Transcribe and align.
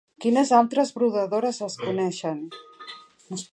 Quines 0.23 0.51
altres 0.59 0.91
brodadores 0.95 1.61
es 1.69 1.77
coneixen? 1.83 2.43